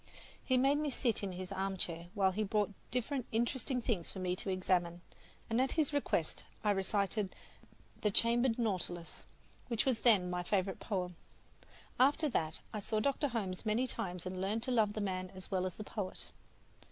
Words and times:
He 0.43 0.57
made 0.57 0.79
me 0.79 0.89
sit 0.89 1.21
in 1.21 1.33
his 1.33 1.51
armchair, 1.51 2.07
while 2.15 2.31
he 2.31 2.41
brought 2.43 2.73
different 2.89 3.27
interesting 3.31 3.83
things 3.83 4.09
for 4.09 4.17
me 4.17 4.35
to 4.37 4.49
examine, 4.49 5.01
and 5.47 5.61
at 5.61 5.73
his 5.73 5.93
request 5.93 6.43
I 6.63 6.71
recited 6.71 7.35
"The 8.01 8.09
Chambered 8.09 8.57
Nautilus," 8.57 9.25
which 9.67 9.85
was 9.85 9.99
then 9.99 10.27
my 10.31 10.41
favorite 10.41 10.79
poem. 10.79 11.17
After 11.99 12.27
that 12.29 12.61
I 12.73 12.79
saw 12.79 12.99
Dr. 12.99 13.27
Holmes 13.27 13.63
many 13.63 13.85
times 13.85 14.25
and 14.25 14.41
learned 14.41 14.63
to 14.63 14.71
love 14.71 14.93
the 14.93 15.01
man 15.01 15.31
as 15.35 15.51
well 15.51 15.67
as 15.67 15.75
the 15.75 15.83
poet. 15.83 16.25